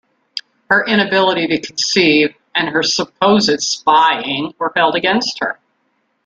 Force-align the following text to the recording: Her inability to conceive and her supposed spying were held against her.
Her 0.71 0.83
inability 0.83 1.45
to 1.45 1.61
conceive 1.61 2.33
and 2.55 2.69
her 2.69 2.81
supposed 2.81 3.61
spying 3.61 4.51
were 4.57 4.73
held 4.75 4.95
against 4.95 5.37
her. 5.41 5.59